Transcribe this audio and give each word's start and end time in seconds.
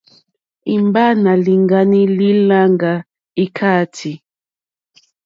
Imba 0.75 1.05
nà 1.23 1.31
lìŋgani 1.45 2.01
li 2.17 2.29
làŋga 2.49 2.93
ikàati. 3.43 4.11